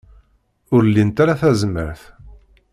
Ur 0.75 0.81
lint 0.85 1.17
ara 1.23 1.39
tazmert. 1.41 2.01